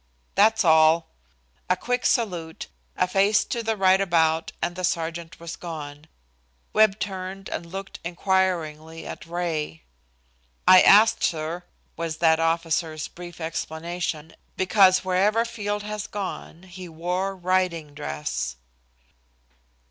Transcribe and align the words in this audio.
"That's 0.33 0.65
all!" 0.65 1.09
A 1.69 1.75
quick 1.77 2.07
salute, 2.07 2.65
a 2.97 3.07
face 3.07 3.45
to 3.45 3.61
the 3.61 3.77
right 3.77 4.01
about 4.01 4.51
and 4.59 4.75
the 4.75 4.83
sergeant 4.83 5.39
was 5.39 5.55
gone. 5.55 6.07
Webb 6.73 6.97
turned 6.99 7.49
and 7.49 7.67
looked 7.67 7.99
inquiringly 8.03 9.05
at 9.05 9.27
Ray. 9.27 9.83
"I 10.67 10.81
asked, 10.81 11.21
sir," 11.23 11.65
was 11.97 12.17
that 12.17 12.39
officer's 12.39 13.09
brief 13.09 13.39
explanation, 13.39 14.33
"because 14.57 15.05
wherever 15.05 15.45
Field 15.45 15.83
has 15.83 16.07
gone 16.07 16.63
he 16.63 16.89
wore 16.89 17.35
riding 17.35 17.93
dress." 17.93 18.55